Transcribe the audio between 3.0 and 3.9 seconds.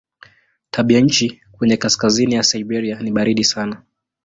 ni baridi sana.